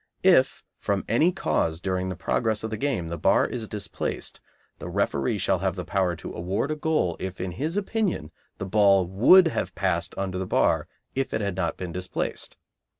If 0.25 0.63
from 0.79 1.05
any 1.07 1.31
cause 1.31 1.79
during 1.79 2.09
the 2.09 2.15
progress 2.15 2.63
of 2.63 2.71
the 2.71 2.75
game 2.77 3.09
the 3.09 3.19
bar 3.19 3.45
is 3.45 3.67
displaced, 3.67 4.41
the 4.79 4.89
referee 4.89 5.37
shall 5.37 5.59
have 5.59 5.75
power 5.85 6.15
to 6.15 6.33
award 6.33 6.71
a 6.71 6.75
goal 6.75 7.17
if 7.19 7.39
in 7.39 7.51
his 7.51 7.77
opinion 7.77 8.31
the 8.57 8.65
ball 8.65 9.05
would 9.05 9.49
have 9.49 9.75
passed 9.75 10.15
under 10.17 10.39
the 10.39 10.47
bar 10.47 10.87
if 11.13 11.35
it 11.35 11.41
had 11.41 11.55
not 11.55 11.77
been 11.77 11.91
displaced. 11.91 12.57